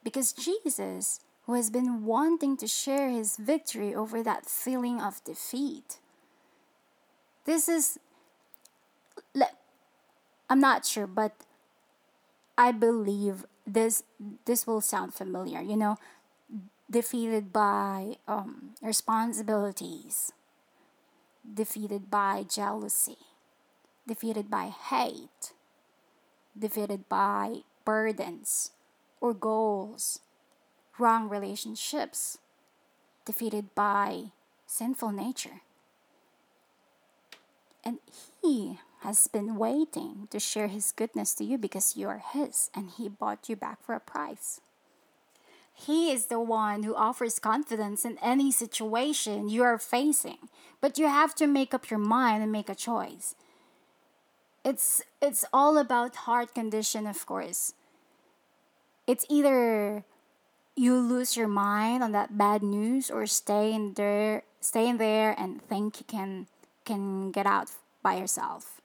Because 0.04 0.34
Jesus, 0.34 1.22
who 1.46 1.54
has 1.54 1.70
been 1.70 2.04
wanting 2.04 2.58
to 2.58 2.68
share 2.68 3.08
his 3.08 3.38
victory 3.38 3.96
over 3.96 4.22
that 4.22 4.46
feeling 4.48 5.00
of 5.00 5.24
defeat, 5.24 6.00
this 7.46 7.70
is, 7.70 8.00
I'm 10.50 10.60
not 10.60 10.86
sure, 10.86 11.08
but 11.08 11.32
I 12.58 12.74
believe 12.74 13.46
this 13.66 14.04
this 14.46 14.68
will 14.68 14.82
sound 14.82 15.14
familiar. 15.14 15.62
You 15.62 15.78
know, 15.78 15.98
defeated 16.92 17.54
by 17.54 18.18
um, 18.28 18.72
responsibilities, 18.82 20.34
defeated 21.44 22.10
by 22.10 22.44
jealousy, 22.44 23.18
defeated 24.08 24.50
by 24.50 24.68
hate, 24.68 25.54
defeated 26.58 27.08
by 27.10 27.62
burdens 27.86 28.72
or 29.22 29.34
goals, 29.34 30.20
wrong 30.98 31.30
relationships, 31.30 32.38
defeated 33.26 33.74
by 33.76 34.32
sinful 34.66 35.12
nature. 35.12 35.62
And 37.84 38.00
He 38.42 38.80
has 39.02 39.28
been 39.28 39.56
waiting 39.56 40.28
to 40.32 40.40
share 40.40 40.68
His 40.68 40.92
goodness 40.92 41.34
to 41.36 41.44
you 41.44 41.58
because 41.58 41.96
you 41.96 42.08
are 42.08 42.22
His 42.34 42.70
and 42.76 42.90
He 42.90 43.08
bought 43.08 43.50
you 43.50 43.56
back 43.56 43.84
for 43.84 43.96
a 43.96 44.00
price. 44.00 44.62
He 45.86 46.12
is 46.12 46.26
the 46.26 46.42
one 46.42 46.84
who 46.84 46.94
offers 46.94 47.40
confidence 47.40 48.04
in 48.04 48.18
any 48.22 48.52
situation 48.52 49.48
you 49.48 49.64
are 49.64 49.78
facing, 49.78 50.50
but 50.82 50.98
you 50.98 51.08
have 51.08 51.34
to 51.36 51.48
make 51.48 51.74
up 51.74 51.90
your 51.90 52.00
mind 52.00 52.44
and 52.44 52.52
make 52.52 52.68
a 52.68 52.76
choice. 52.76 53.36
It's 54.66 55.02
it's 55.22 55.46
all 55.54 55.78
about 55.78 56.28
heart 56.28 56.54
condition, 56.54 57.08
of 57.08 57.26
course. 57.26 57.74
It's 59.08 59.26
either 59.30 60.04
you 60.76 61.00
lose 61.00 61.38
your 61.38 61.48
mind 61.48 62.04
on 62.04 62.12
that 62.12 62.38
bad 62.38 62.62
news 62.62 63.10
or 63.10 63.26
stay 63.26 63.72
in 63.72 63.94
there 63.94 64.44
stay 64.60 64.88
in 64.88 64.98
there 64.98 65.34
and 65.40 65.62
think 65.62 66.00
you 66.00 66.06
can 66.06 66.48
can 66.84 67.32
get 67.32 67.46
out 67.46 67.72
by 68.04 68.20
yourself. 68.20 68.82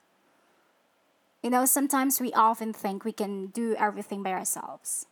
You 1.42 1.50
know, 1.50 1.66
sometimes 1.66 2.20
we 2.20 2.32
often 2.32 2.72
think 2.72 3.04
we 3.04 3.12
can 3.12 3.48
do 3.48 3.74
everything 3.74 4.22
by 4.22 4.30
ourselves. 4.30 5.06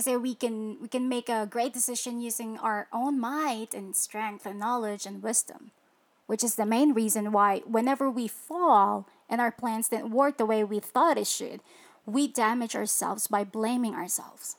Because 0.00 0.22
we 0.22 0.34
can 0.34 0.80
we 0.80 0.88
can 0.88 1.10
make 1.10 1.28
a 1.28 1.44
great 1.44 1.74
decision 1.74 2.22
using 2.22 2.56
our 2.56 2.88
own 2.90 3.20
might 3.20 3.74
and 3.74 3.94
strength 3.94 4.46
and 4.46 4.58
knowledge 4.58 5.04
and 5.04 5.22
wisdom, 5.22 5.72
which 6.26 6.42
is 6.42 6.54
the 6.54 6.64
main 6.64 6.94
reason 6.94 7.32
why 7.32 7.58
whenever 7.66 8.10
we 8.10 8.26
fall 8.26 9.06
and 9.28 9.42
our 9.42 9.52
plans 9.52 9.90
didn't 9.90 10.10
work 10.10 10.38
the 10.38 10.46
way 10.46 10.64
we 10.64 10.80
thought 10.80 11.18
it 11.18 11.26
should, 11.26 11.60
we 12.06 12.26
damage 12.26 12.74
ourselves 12.74 13.26
by 13.26 13.44
blaming 13.44 13.94
ourselves, 13.94 14.56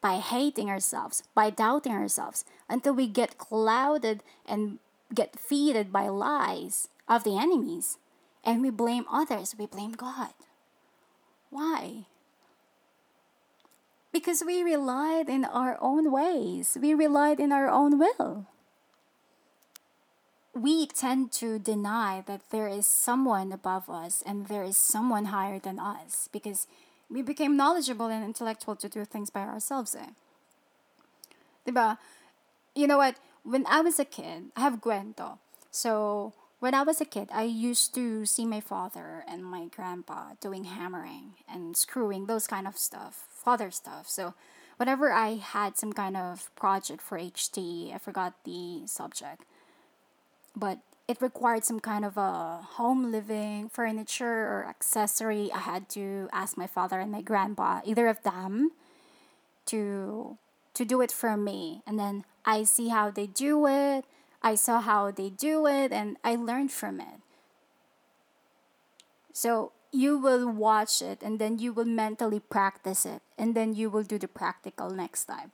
by 0.00 0.18
hating 0.18 0.70
ourselves, 0.70 1.24
by 1.34 1.50
doubting 1.50 1.92
ourselves, 1.92 2.44
until 2.68 2.94
we 2.94 3.08
get 3.08 3.38
clouded 3.38 4.22
and 4.46 4.78
get 5.12 5.32
feeded 5.32 5.90
by 5.90 6.06
lies 6.06 6.86
of 7.08 7.24
the 7.24 7.36
enemies 7.36 7.98
and 8.44 8.62
we 8.62 8.70
blame 8.70 9.04
others, 9.10 9.56
we 9.58 9.66
blame 9.66 9.92
God. 9.92 10.30
Why? 11.50 12.06
Because 14.12 14.42
we 14.44 14.62
relied 14.62 15.28
in 15.28 15.44
our 15.44 15.78
own 15.80 16.10
ways, 16.10 16.76
we 16.80 16.94
relied 16.94 17.38
in 17.38 17.52
our 17.52 17.68
own 17.68 17.98
will. 17.98 18.46
We 20.52 20.86
tend 20.86 21.30
to 21.32 21.58
deny 21.58 22.24
that 22.26 22.50
there 22.50 22.66
is 22.66 22.86
someone 22.86 23.52
above 23.52 23.88
us 23.88 24.22
and 24.26 24.48
there 24.48 24.64
is 24.64 24.76
someone 24.76 25.26
higher 25.26 25.60
than 25.60 25.78
us 25.78 26.28
because 26.32 26.66
we 27.08 27.22
became 27.22 27.56
knowledgeable 27.56 28.06
and 28.06 28.24
intellectual 28.24 28.74
to 28.76 28.88
do 28.88 29.04
things 29.04 29.30
by 29.30 29.42
ourselves. 29.42 29.94
Eh? 29.94 30.10
Diba? 31.66 31.98
You 32.74 32.88
know 32.88 32.98
what? 32.98 33.16
when 33.42 33.64
I 33.66 33.80
was 33.80 33.98
a 33.98 34.04
kid, 34.04 34.50
I 34.56 34.60
have 34.60 34.80
Gwento. 34.80 35.38
So 35.70 36.32
when 36.58 36.74
I 36.74 36.82
was 36.82 37.00
a 37.00 37.04
kid, 37.04 37.28
I 37.32 37.44
used 37.44 37.94
to 37.94 38.26
see 38.26 38.44
my 38.44 38.60
father 38.60 39.24
and 39.26 39.44
my 39.44 39.66
grandpa 39.74 40.32
doing 40.40 40.64
hammering 40.64 41.34
and 41.48 41.76
screwing, 41.76 42.26
those 42.26 42.46
kind 42.46 42.66
of 42.66 42.76
stuff, 42.76 43.26
father 43.42 43.70
stuff. 43.70 44.08
So 44.08 44.34
whenever 44.76 45.12
I 45.12 45.36
had 45.36 45.76
some 45.76 45.92
kind 45.92 46.16
of 46.16 46.54
project 46.54 47.02
for 47.02 47.18
HT, 47.18 47.94
I 47.94 47.98
forgot 47.98 48.34
the 48.44 48.82
subject, 48.86 49.42
but 50.54 50.78
it 51.08 51.20
required 51.20 51.64
some 51.64 51.80
kind 51.80 52.04
of 52.04 52.16
a 52.16 52.62
home 52.78 53.10
living 53.10 53.68
furniture 53.68 54.46
or 54.46 54.66
accessory. 54.68 55.50
I 55.52 55.58
had 55.58 55.88
to 55.90 56.28
ask 56.32 56.56
my 56.56 56.68
father 56.68 57.00
and 57.00 57.10
my 57.10 57.20
grandpa, 57.20 57.80
either 57.84 58.06
of 58.06 58.22
them, 58.22 58.70
to 59.66 60.38
to 60.74 60.84
do 60.84 61.00
it 61.00 61.10
for 61.10 61.36
me. 61.36 61.82
And 61.86 61.98
then 61.98 62.24
I 62.44 62.62
see 62.62 62.88
how 62.88 63.10
they 63.10 63.26
do 63.26 63.66
it. 63.66 64.04
I 64.40 64.54
saw 64.54 64.80
how 64.80 65.10
they 65.10 65.30
do 65.30 65.66
it 65.66 65.92
and 65.92 66.16
I 66.22 66.36
learned 66.36 66.70
from 66.72 67.00
it. 67.00 67.20
So 69.32 69.72
you 69.92 70.18
will 70.18 70.48
watch 70.48 71.02
it 71.02 71.22
and 71.22 71.38
then 71.38 71.58
you 71.58 71.72
will 71.72 71.84
mentally 71.84 72.40
practice 72.40 73.04
it 73.04 73.22
and 73.36 73.54
then 73.54 73.74
you 73.74 73.90
will 73.90 74.02
do 74.02 74.18
the 74.18 74.28
practical 74.28 74.90
next 74.90 75.24
time. 75.24 75.50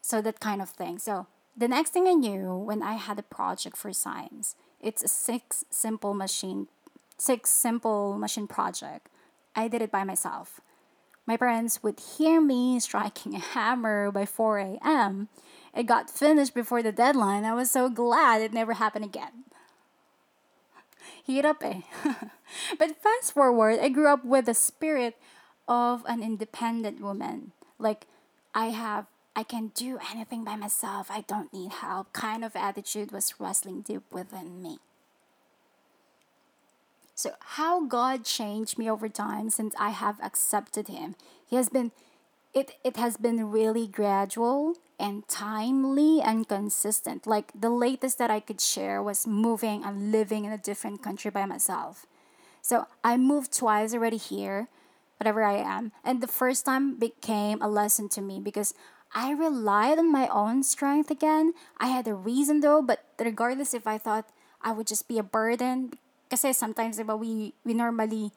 So 0.00 0.20
that 0.22 0.40
kind 0.40 0.62
of 0.62 0.70
thing. 0.70 0.98
So 0.98 1.26
the 1.56 1.68
next 1.68 1.90
thing 1.90 2.08
I 2.08 2.14
knew 2.14 2.56
when 2.56 2.82
I 2.82 2.94
had 2.94 3.18
a 3.18 3.22
project 3.22 3.76
for 3.76 3.92
science, 3.92 4.56
it's 4.80 5.04
a 5.04 5.08
six 5.08 5.64
simple 5.70 6.14
machine 6.14 6.68
six 7.18 7.50
simple 7.50 8.16
machine 8.16 8.46
project. 8.46 9.08
I 9.54 9.68
did 9.68 9.82
it 9.82 9.92
by 9.92 10.04
myself. 10.04 10.60
My 11.26 11.36
parents 11.36 11.82
would 11.82 12.00
hear 12.00 12.40
me 12.40 12.80
striking 12.80 13.34
a 13.34 13.38
hammer 13.38 14.10
by 14.10 14.24
4 14.24 14.58
a.m. 14.58 15.28
It 15.76 15.84
got 15.84 16.10
finished 16.10 16.54
before 16.54 16.82
the 16.82 16.92
deadline. 16.92 17.44
I 17.44 17.52
was 17.54 17.70
so 17.70 17.90
glad 17.90 18.40
it 18.40 18.52
never 18.52 18.72
happened 18.72 19.04
again. 19.04 19.44
Hirap 21.28 21.62
eh. 21.62 21.80
but 22.78 22.96
fast 23.02 23.32
forward, 23.32 23.78
I 23.80 23.88
grew 23.88 24.08
up 24.08 24.24
with 24.24 24.46
the 24.46 24.54
spirit 24.54 25.16
of 25.68 26.04
an 26.06 26.22
independent 26.22 27.00
woman. 27.00 27.52
Like, 27.78 28.06
I 28.54 28.66
have, 28.66 29.06
I 29.36 29.42
can 29.42 29.68
do 29.74 29.98
anything 30.10 30.44
by 30.44 30.56
myself. 30.56 31.10
I 31.10 31.22
don't 31.22 31.52
need 31.52 31.72
help. 31.72 32.12
Kind 32.12 32.44
of 32.44 32.56
attitude 32.56 33.12
was 33.12 33.34
wrestling 33.38 33.82
deep 33.82 34.02
within 34.12 34.62
me. 34.62 34.78
So, 37.14 37.34
how 37.40 37.84
God 37.84 38.24
changed 38.24 38.78
me 38.78 38.90
over 38.90 39.08
time 39.08 39.50
since 39.50 39.74
I 39.78 39.90
have 39.90 40.18
accepted 40.22 40.88
Him. 40.88 41.16
He 41.46 41.56
has 41.56 41.68
been, 41.68 41.92
it, 42.54 42.72
it 42.82 42.96
has 42.96 43.16
been 43.16 43.50
really 43.50 43.86
gradual 43.86 44.76
and 45.00 45.26
timely 45.26 46.20
and 46.20 46.46
consistent. 46.46 47.26
Like 47.26 47.50
the 47.58 47.70
latest 47.70 48.18
that 48.18 48.30
I 48.30 48.40
could 48.40 48.60
share 48.60 49.02
was 49.02 49.26
moving 49.26 49.82
and 49.82 50.12
living 50.12 50.44
in 50.44 50.52
a 50.52 50.58
different 50.58 51.02
country 51.02 51.30
by 51.30 51.46
myself. 51.46 52.06
So 52.62 52.86
I 53.02 53.16
moved 53.16 53.56
twice 53.56 53.94
already 53.94 54.18
here, 54.18 54.68
whatever 55.18 55.42
I 55.42 55.56
am. 55.56 55.92
And 56.04 56.20
the 56.20 56.28
first 56.28 56.66
time 56.66 57.00
became 57.00 57.60
a 57.62 57.68
lesson 57.68 58.08
to 58.10 58.20
me 58.20 58.38
because 58.38 58.74
I 59.14 59.32
relied 59.32 59.98
on 59.98 60.12
my 60.12 60.28
own 60.28 60.62
strength 60.62 61.10
again. 61.10 61.54
I 61.78 61.88
had 61.88 62.06
a 62.06 62.14
reason 62.14 62.60
though, 62.60 62.82
but 62.82 63.02
regardless 63.18 63.74
if 63.74 63.86
I 63.86 63.98
thought 63.98 64.28
I 64.62 64.72
would 64.72 64.86
just 64.86 65.08
be 65.08 65.18
a 65.18 65.24
burden, 65.24 65.96
because 66.28 66.56
sometimes, 66.56 67.00
we, 67.00 67.54
we 67.64 67.74
normally, 67.74 68.30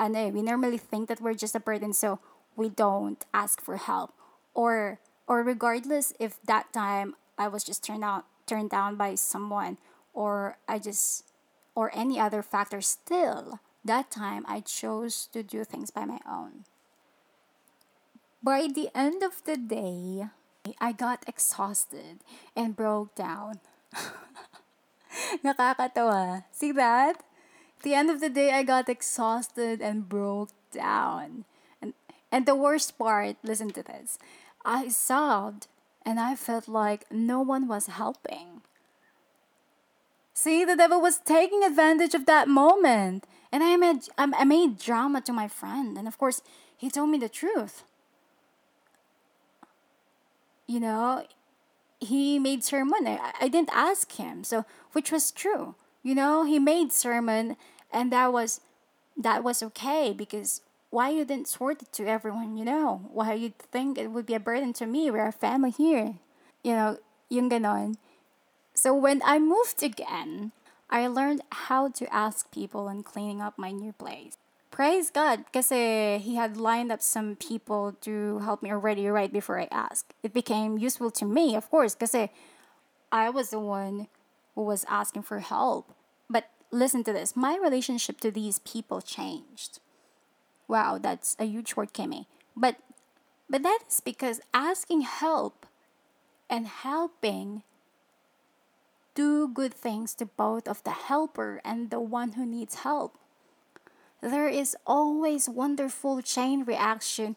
ano 0.00 0.18
eh, 0.18 0.30
we 0.30 0.42
normally 0.42 0.78
think 0.78 1.08
that 1.08 1.20
we're 1.20 1.34
just 1.34 1.54
a 1.54 1.60
burden, 1.60 1.92
so 1.92 2.18
we 2.56 2.68
don't 2.68 3.24
ask 3.32 3.60
for 3.60 3.76
help. 3.76 4.12
Or, 4.52 4.98
or 5.30 5.44
regardless 5.44 6.12
if 6.18 6.42
that 6.42 6.72
time 6.72 7.14
I 7.38 7.46
was 7.46 7.62
just 7.62 7.86
turned 7.86 8.02
out, 8.02 8.26
turned 8.46 8.70
down 8.70 8.96
by 8.96 9.14
someone, 9.14 9.78
or 10.12 10.58
I 10.66 10.80
just, 10.80 11.22
or 11.76 11.94
any 11.94 12.18
other 12.18 12.42
factor, 12.42 12.80
still, 12.80 13.60
that 13.84 14.10
time 14.10 14.44
I 14.48 14.58
chose 14.58 15.30
to 15.30 15.44
do 15.44 15.62
things 15.62 15.92
by 15.92 16.04
my 16.04 16.18
own. 16.28 16.66
By 18.42 18.66
the 18.74 18.90
end 18.92 19.22
of 19.22 19.44
the 19.44 19.56
day, 19.56 20.26
I 20.80 20.90
got 20.90 21.22
exhausted 21.28 22.26
and 22.56 22.74
broke 22.74 23.14
down. 23.14 23.60
Nakakatawa. 25.44 26.42
See 26.50 26.72
that? 26.72 27.22
At 27.78 27.82
the 27.84 27.94
end 27.94 28.10
of 28.10 28.20
the 28.20 28.30
day, 28.30 28.50
I 28.50 28.64
got 28.64 28.88
exhausted 28.88 29.80
and 29.80 30.08
broke 30.08 30.50
down. 30.72 31.44
And, 31.80 31.94
and 32.32 32.46
the 32.46 32.56
worst 32.56 32.98
part, 32.98 33.36
listen 33.44 33.70
to 33.70 33.84
this. 33.84 34.18
I 34.64 34.88
sobbed 34.88 35.66
and 36.04 36.18
I 36.18 36.34
felt 36.34 36.68
like 36.68 37.10
no 37.10 37.40
one 37.40 37.68
was 37.68 37.86
helping. 37.86 38.62
See, 40.34 40.64
the 40.64 40.76
devil 40.76 41.00
was 41.00 41.18
taking 41.18 41.64
advantage 41.64 42.14
of 42.14 42.26
that 42.26 42.48
moment. 42.48 43.26
And 43.52 43.62
I 43.62 43.76
made, 43.76 44.02
I 44.16 44.44
made 44.44 44.78
drama 44.78 45.20
to 45.22 45.32
my 45.32 45.48
friend. 45.48 45.98
And 45.98 46.06
of 46.06 46.16
course, 46.16 46.40
he 46.76 46.88
told 46.88 47.10
me 47.10 47.18
the 47.18 47.28
truth. 47.28 47.84
You 50.66 50.80
know, 50.80 51.24
he 52.00 52.38
made 52.38 52.64
sermon. 52.64 53.06
I, 53.06 53.32
I 53.40 53.48
didn't 53.48 53.74
ask 53.74 54.12
him, 54.12 54.44
so 54.44 54.64
which 54.92 55.12
was 55.12 55.30
true. 55.30 55.74
You 56.02 56.14
know, 56.14 56.44
he 56.44 56.58
made 56.58 56.92
sermon, 56.92 57.56
and 57.92 58.10
that 58.12 58.32
was 58.32 58.60
that 59.16 59.44
was 59.44 59.62
okay 59.62 60.14
because 60.16 60.62
why 60.90 61.10
you 61.10 61.24
didn't 61.24 61.48
sort 61.48 61.82
it 61.82 61.92
to 61.94 62.06
everyone? 62.06 62.56
You 62.56 62.64
know, 62.64 63.08
why 63.12 63.34
you 63.34 63.52
think 63.72 63.98
it 63.98 64.10
would 64.10 64.26
be 64.26 64.34
a 64.34 64.40
burden 64.40 64.72
to 64.74 64.86
me? 64.86 65.10
We're 65.10 65.26
a 65.26 65.32
family 65.32 65.70
here. 65.70 66.14
You 66.62 66.72
know, 66.72 66.98
yung 67.28 67.50
ganon. 67.50 67.96
So 68.74 68.94
when 68.94 69.22
I 69.24 69.38
moved 69.38 69.82
again, 69.82 70.52
I 70.90 71.06
learned 71.06 71.42
how 71.66 71.88
to 71.88 72.14
ask 72.14 72.50
people 72.50 72.88
in 72.88 73.02
cleaning 73.02 73.40
up 73.40 73.58
my 73.58 73.70
new 73.70 73.92
place 73.92 74.36
praise 74.70 75.10
God 75.10 75.44
because 75.44 75.70
eh, 75.72 76.18
he 76.18 76.36
had 76.36 76.56
lined 76.56 76.92
up 76.92 77.02
some 77.02 77.36
people 77.36 77.96
to 78.00 78.38
help 78.38 78.62
me 78.62 78.70
already 78.70 79.06
right 79.08 79.32
before 79.32 79.60
I 79.60 79.68
asked. 79.70 80.14
It 80.22 80.32
became 80.32 80.78
useful 80.78 81.10
to 81.12 81.24
me, 81.24 81.54
of 81.54 81.68
course, 81.70 81.94
because 81.94 82.14
eh, 82.14 82.28
I 83.12 83.30
was 83.30 83.50
the 83.50 83.58
one 83.58 84.08
who 84.54 84.62
was 84.62 84.86
asking 84.88 85.22
for 85.22 85.40
help. 85.40 85.92
But 86.28 86.48
listen 86.70 87.04
to 87.04 87.12
this 87.12 87.36
my 87.36 87.58
relationship 87.60 88.20
to 88.20 88.30
these 88.30 88.60
people 88.60 89.00
changed. 89.00 89.80
Wow, 90.70 90.98
that's 91.02 91.34
a 91.38 91.44
huge 91.44 91.74
word, 91.74 91.92
Kimmy. 91.92 92.26
But 92.54 92.78
but 93.50 93.66
that 93.66 93.90
is 93.90 93.98
because 93.98 94.38
asking 94.54 95.02
help 95.02 95.66
and 96.46 96.70
helping 96.70 97.62
do 99.18 99.50
good 99.50 99.74
things 99.74 100.14
to 100.14 100.26
both 100.26 100.70
of 100.70 100.84
the 100.86 101.10
helper 101.10 101.60
and 101.66 101.90
the 101.90 101.98
one 101.98 102.38
who 102.38 102.46
needs 102.46 102.86
help 102.86 103.18
there 104.20 104.48
is 104.48 104.76
always 104.86 105.48
wonderful 105.48 106.20
chain 106.20 106.64
reaction 106.64 107.36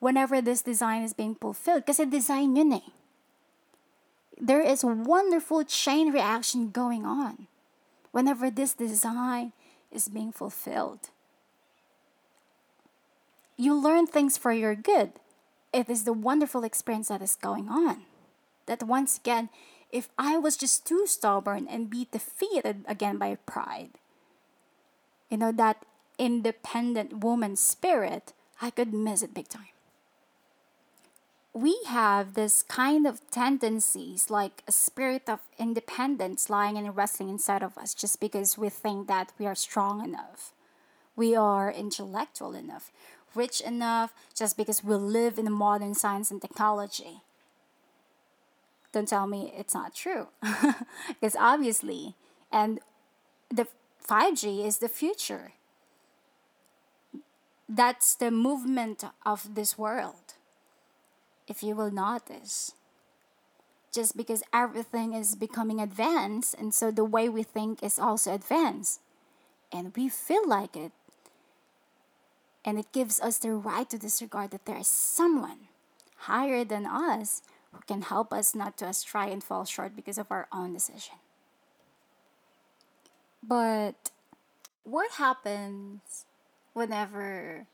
whenever 0.00 0.40
this 0.40 0.62
design 0.62 1.02
is 1.02 1.12
being 1.12 1.34
fulfilled. 1.34 1.84
Because 1.84 1.98
Kasi 1.98 2.10
design 2.10 2.56
yun 2.56 2.72
eh. 2.72 2.88
There 4.40 4.60
is 4.60 4.84
wonderful 4.84 5.64
chain 5.64 6.12
reaction 6.12 6.70
going 6.70 7.04
on 7.04 7.46
whenever 8.10 8.50
this 8.50 8.74
design 8.74 9.52
is 9.92 10.08
being 10.08 10.32
fulfilled. 10.32 11.13
You 13.56 13.74
learn 13.74 14.06
things 14.06 14.36
for 14.36 14.52
your 14.52 14.74
good. 14.74 15.12
It 15.72 15.88
is 15.88 16.04
the 16.04 16.12
wonderful 16.12 16.64
experience 16.64 17.08
that 17.08 17.22
is 17.22 17.36
going 17.36 17.68
on. 17.68 18.02
That 18.66 18.82
once 18.82 19.18
again, 19.18 19.48
if 19.92 20.08
I 20.18 20.36
was 20.38 20.56
just 20.56 20.86
too 20.86 21.06
stubborn 21.06 21.68
and 21.68 21.90
be 21.90 22.08
defeated 22.10 22.84
again 22.88 23.18
by 23.18 23.36
pride, 23.46 23.90
you 25.30 25.36
know, 25.36 25.52
that 25.52 25.84
independent 26.18 27.22
woman 27.22 27.56
spirit, 27.56 28.32
I 28.60 28.70
could 28.70 28.92
miss 28.92 29.22
it 29.22 29.34
big 29.34 29.48
time. 29.48 29.68
We 31.52 31.78
have 31.86 32.34
this 32.34 32.64
kind 32.64 33.06
of 33.06 33.20
tendencies, 33.30 34.30
like 34.30 34.64
a 34.66 34.72
spirit 34.72 35.28
of 35.28 35.40
independence 35.58 36.50
lying 36.50 36.76
and 36.76 36.96
wrestling 36.96 37.28
inside 37.28 37.62
of 37.62 37.78
us 37.78 37.94
just 37.94 38.18
because 38.18 38.58
we 38.58 38.68
think 38.68 39.06
that 39.06 39.32
we 39.38 39.46
are 39.46 39.54
strong 39.54 40.02
enough. 40.02 40.52
We 41.14 41.36
are 41.36 41.70
intellectual 41.70 42.54
enough, 42.54 42.90
rich 43.36 43.60
enough, 43.60 44.12
just 44.34 44.56
because 44.56 44.82
we 44.84 44.94
live 44.94 45.38
in 45.38 45.44
the 45.44 45.50
modern 45.50 45.94
science 45.94 46.30
and 46.30 46.40
technology. 46.40 47.22
Don't 48.92 49.08
tell 49.08 49.26
me 49.26 49.52
it's 49.56 49.74
not 49.74 49.94
true. 49.94 50.28
because 51.08 51.36
obviously, 51.36 52.14
and 52.52 52.80
the 53.50 53.66
5G 54.06 54.64
is 54.64 54.78
the 54.78 54.88
future 54.88 55.52
that's 57.68 58.14
the 58.14 58.30
movement 58.30 59.04
of 59.24 59.54
this 59.54 59.78
world. 59.78 60.34
If 61.48 61.62
you 61.62 61.74
will 61.74 61.90
notice, 61.90 62.72
just 63.92 64.16
because 64.16 64.42
everything 64.52 65.14
is 65.14 65.34
becoming 65.34 65.80
advanced, 65.80 66.54
and 66.58 66.74
so 66.74 66.90
the 66.90 67.04
way 67.04 67.28
we 67.28 67.42
think 67.42 67.82
is 67.82 67.98
also 67.98 68.34
advanced, 68.34 69.00
and 69.72 69.94
we 69.96 70.08
feel 70.08 70.46
like 70.46 70.76
it, 70.76 70.92
and 72.64 72.78
it 72.78 72.92
gives 72.92 73.20
us 73.20 73.38
the 73.38 73.52
right 73.52 73.88
to 73.90 73.98
disregard 73.98 74.50
that 74.50 74.64
there 74.64 74.78
is 74.78 74.88
someone 74.88 75.68
higher 76.16 76.64
than 76.64 76.86
us 76.86 77.42
who 77.72 77.80
can 77.86 78.02
help 78.02 78.32
us 78.32 78.54
not 78.54 78.76
to 78.78 78.86
astray 78.86 79.32
and 79.32 79.44
fall 79.44 79.64
short 79.64 79.94
because 79.94 80.18
of 80.18 80.30
our 80.30 80.48
own 80.52 80.72
decision. 80.72 81.16
But 83.42 84.10
what 84.84 85.12
happens 85.12 86.24
whenever 86.72 87.66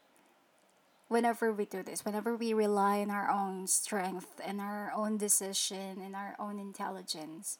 whenever 1.08 1.52
we 1.52 1.64
do 1.64 1.82
this 1.82 2.04
whenever 2.04 2.36
we 2.36 2.54
rely 2.54 3.00
on 3.00 3.10
our 3.10 3.28
own 3.28 3.66
strength 3.66 4.40
and 4.44 4.60
our 4.60 4.92
own 4.94 5.16
decision 5.16 6.00
and 6.00 6.14
our 6.14 6.36
own 6.38 6.58
intelligence 6.60 7.58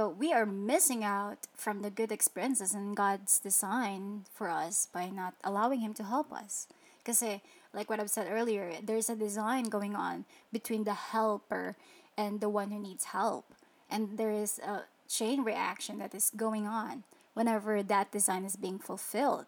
well 0.00 0.12
we 0.12 0.32
are 0.32 0.46
missing 0.46 1.04
out 1.04 1.46
from 1.54 1.82
the 1.82 1.90
good 1.90 2.10
experiences 2.10 2.74
in 2.74 2.94
god's 2.94 3.38
design 3.38 4.24
for 4.32 4.48
us 4.48 4.88
by 4.92 5.10
not 5.10 5.34
allowing 5.44 5.80
him 5.80 5.92
to 5.92 6.04
help 6.04 6.32
us 6.32 6.66
because 6.98 7.22
eh, 7.22 7.38
like 7.74 7.90
what 7.90 8.00
i've 8.00 8.10
said 8.10 8.26
earlier 8.30 8.72
there's 8.82 9.10
a 9.10 9.16
design 9.16 9.64
going 9.64 9.94
on 9.94 10.24
between 10.52 10.84
the 10.84 10.94
helper 10.94 11.76
and 12.16 12.40
the 12.40 12.48
one 12.48 12.70
who 12.70 12.80
needs 12.80 13.04
help 13.04 13.44
and 13.90 14.16
there 14.16 14.30
is 14.30 14.58
a 14.60 14.84
chain 15.10 15.42
reaction 15.42 15.98
that 15.98 16.14
is 16.14 16.30
going 16.36 16.66
on 16.66 17.02
whenever 17.34 17.82
that 17.82 18.12
design 18.12 18.44
is 18.44 18.56
being 18.56 18.78
fulfilled. 18.78 19.46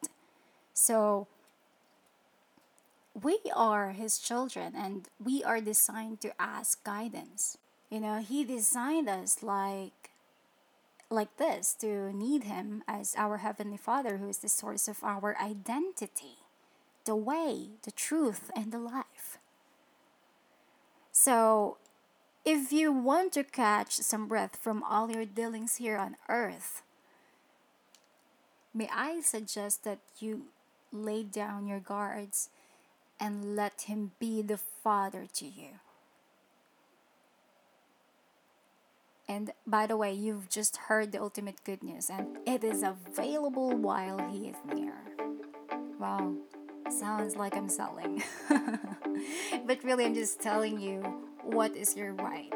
So, 0.75 1.29
we 3.21 3.39
are 3.55 3.93
his 3.93 4.19
children 4.19 4.73
and 4.75 5.09
we 5.23 5.45
are 5.45 5.61
designed 5.61 6.21
to 6.23 6.33
ask 6.41 6.83
guidance. 6.83 7.59
You 7.91 8.01
know, 8.01 8.21
he 8.21 8.43
designed 8.43 9.09
us 9.09 9.43
like 9.43 10.02
like 11.13 11.37
this 11.37 11.75
to 11.81 12.13
need 12.13 12.45
him 12.45 12.83
as 12.89 13.15
our 13.17 13.39
heavenly 13.39 13.77
Father 13.77 14.17
who 14.17 14.29
is 14.29 14.39
the 14.39 14.49
source 14.49 14.89
of 14.89 15.03
our 15.03 15.37
identity, 15.41 16.39
the 17.05 17.17
way, 17.17 17.69
the 17.83 17.91
truth 17.91 18.51
and 18.57 18.73
the 18.73 18.79
life. 18.79 19.39
So, 21.13 21.77
if 22.45 22.73
you 22.73 22.93
want 22.93 23.33
to 23.35 23.45
catch 23.45 23.93
some 23.93 24.27
breath 24.27 24.57
from 24.57 24.83
all 24.83 25.11
your 25.11 25.25
dealings 25.25 25.77
here 25.77 25.97
on 25.97 26.17
earth, 26.29 26.83
may 28.75 28.89
I 28.93 29.21
suggest 29.21 29.85
that 29.85 30.01
you 30.19 30.47
lay 30.91 31.23
down 31.23 31.67
your 31.67 31.79
guards 31.79 32.49
and 33.21 33.55
let 33.55 33.83
Him 33.83 34.13
be 34.19 34.43
the 34.43 34.57
Father 34.59 35.27
to 35.35 35.45
you. 35.45 35.79
And 39.29 39.53
by 39.67 39.87
the 39.87 39.97
way, 39.97 40.13
you've 40.13 40.49
just 40.49 40.77
heard 40.77 41.13
the 41.13 41.21
ultimate 41.21 41.63
good 41.65 41.83
news, 41.83 42.11
and 42.11 42.39
it 42.47 42.65
is 42.65 42.83
available 42.83 43.71
while 43.77 44.19
He 44.31 44.49
is 44.49 44.57
near. 44.75 44.95
Wow, 45.99 46.35
sounds 46.91 47.37
like 47.37 47.57
I'm 47.57 47.69
selling. 47.69 48.23
but 49.67 49.83
really, 49.85 50.05
I'm 50.05 50.15
just 50.15 50.41
telling 50.41 50.81
you 50.81 51.01
what 51.43 51.77
is 51.77 51.97
your 51.97 52.15
right. 52.15 52.53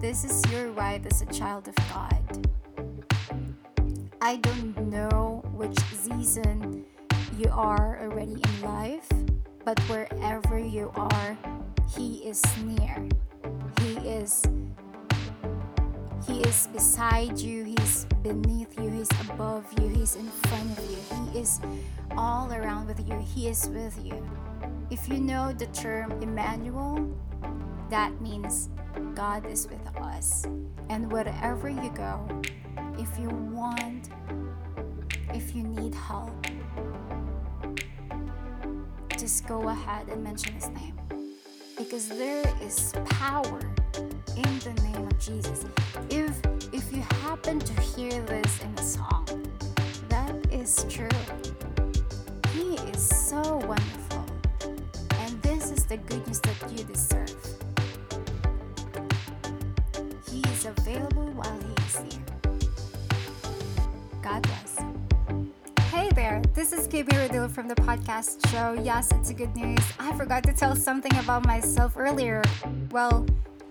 This 0.00 0.24
is 0.24 0.42
your 0.52 0.70
right 0.70 1.04
as 1.04 1.22
a 1.22 1.26
child 1.26 1.68
of 1.68 1.74
God. 1.88 2.46
I 4.20 4.36
don't 4.36 4.88
know 4.88 5.42
which 5.52 5.78
season 5.92 6.84
you 7.36 7.50
are 7.50 8.00
already 8.00 8.40
in 8.40 8.62
life, 8.62 9.08
but 9.64 9.78
wherever 9.80 10.58
you 10.58 10.90
are, 10.94 11.36
He 11.96 12.18
is 12.18 12.42
near. 12.58 13.08
He 13.80 14.08
is 14.08 14.42
He 16.26 16.40
is 16.40 16.68
beside 16.68 17.38
you, 17.38 17.64
He's 17.64 18.06
beneath 18.22 18.78
you, 18.78 18.88
He's 18.88 19.10
above 19.28 19.66
you, 19.78 19.88
He's 19.88 20.16
in 20.16 20.28
front 20.28 20.78
of 20.78 20.90
you, 20.90 20.96
He 21.32 21.40
is 21.40 21.60
all 22.16 22.52
around 22.52 22.86
with 22.86 23.06
you, 23.08 23.18
He 23.18 23.48
is 23.48 23.68
with 23.68 23.98
you. 24.02 24.26
If 24.90 25.08
you 25.08 25.18
know 25.18 25.52
the 25.52 25.66
term 25.66 26.12
Emmanuel, 26.22 27.08
that 27.90 28.20
means 28.20 28.70
God 29.14 29.46
is 29.46 29.68
with 29.68 29.96
us. 30.00 30.46
And 30.88 31.10
wherever 31.10 31.68
you 31.68 31.90
go, 31.94 32.26
if 32.98 33.18
you 33.18 33.28
want, 33.28 34.08
if 35.30 35.54
you 35.54 35.62
need 35.62 35.94
help, 35.94 36.46
just 39.18 39.46
go 39.46 39.68
ahead 39.68 40.08
and 40.08 40.22
mention 40.22 40.54
his 40.54 40.68
name. 40.68 40.98
Because 41.76 42.08
there 42.08 42.44
is 42.62 42.92
power 43.06 43.60
in 43.96 44.58
the 44.60 44.74
name 44.82 45.06
of 45.06 45.18
Jesus. 45.18 45.64
If 46.10 46.34
if 46.72 46.92
you 46.92 47.02
happen 47.22 47.58
to 47.60 47.80
hear 47.80 48.20
this 48.22 48.62
in 48.62 48.74
a 48.78 48.82
song, 48.82 49.26
that 50.08 50.34
is 50.52 50.84
true. 50.88 51.08
He 52.52 52.74
is 52.90 53.08
so 53.08 53.40
wonderful. 53.58 54.24
And 55.20 55.40
this 55.42 55.70
is 55.70 55.84
the 55.84 55.96
goodness 55.98 56.40
that 56.40 56.56
you 56.70 56.84
deserve. 56.84 57.34
He 60.30 60.40
is 60.40 60.66
available 60.66 61.30
while 61.32 61.58
he 61.60 61.84
is 61.84 62.14
here. 62.14 62.24
God 64.22 64.42
bless. 64.42 64.78
Hey 65.90 66.10
there, 66.10 66.42
this 66.54 66.72
is 66.72 66.88
KB 66.88 67.06
Rodil 67.08 67.48
from 67.50 67.68
the 67.68 67.76
podcast 67.76 68.44
show. 68.50 68.72
Yes, 68.82 69.12
it's 69.12 69.30
a 69.30 69.34
good 69.34 69.54
news. 69.54 69.84
I 70.00 70.12
forgot 70.16 70.42
to 70.44 70.52
tell 70.52 70.74
something 70.74 71.14
about 71.18 71.46
myself 71.46 71.96
earlier. 71.96 72.42
Well, 72.90 73.26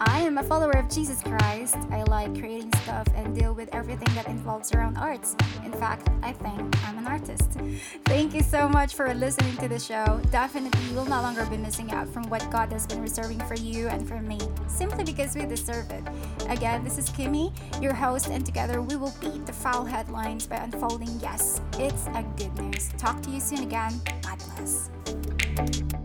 I 0.06 0.20
am 0.20 0.38
a 0.38 0.44
follower 0.44 0.72
of 0.72 0.90
Jesus 0.90 1.22
Christ. 1.22 1.78
I 1.92 2.04
like 2.04 2.38
creating 2.38 2.72
stuff 2.84 3.08
and 3.16 3.34
deal 3.34 3.54
with 3.54 3.74
everything 3.74 4.14
that 4.16 4.28
involves 4.28 4.74
around 4.74 4.98
arts. 4.98 5.36
In 5.64 5.72
fact, 5.72 6.10
I 6.22 6.34
think 6.34 6.76
I'm 6.86 6.98
an 6.98 7.08
artist. 7.08 7.58
Thank 8.06 8.34
you 8.34 8.42
so 8.42 8.68
much 8.68 8.96
for 8.96 9.14
listening 9.14 9.56
to 9.58 9.68
the 9.68 9.80
show. 9.80 10.20
Definitely, 10.32 10.84
you 10.90 10.96
will 10.96 11.06
no 11.06 11.22
longer 11.22 11.46
be 11.46 11.58
missing 11.58 11.92
out 11.92 12.10
from 12.10 12.24
what 12.30 12.50
God 12.52 12.72
has 12.74 12.86
been 12.86 13.02
reserving 13.02 13.40
for 13.42 13.56
you 13.56 13.88
and 13.88 14.08
for 14.08 14.20
me, 14.22 14.40
simply 14.68 15.04
because 15.04 15.36
we 15.36 15.46
deserve 15.46 15.90
it. 15.92 16.04
Again, 16.50 16.84
this 16.84 16.98
is 16.98 17.10
Kimmy, 17.10 17.54
your 17.82 17.94
host, 17.94 18.28
and 18.28 18.46
together 18.46 18.82
we 18.82 18.96
will 18.96 19.14
beat 19.22 19.46
the 19.46 19.54
foul 19.54 19.86
headlines 19.86 20.46
by 20.48 20.58
unfolding 20.58 21.20
yes, 21.22 21.62
it's 21.80 22.08
a 22.08 22.26
good 22.38 22.58
news. 22.60 22.90
Talk 22.98 23.22
to 23.22 23.30
you 23.30 23.40
soon 23.40 23.60
again. 23.60 23.94
God 24.22 24.38
bless. 24.56 26.03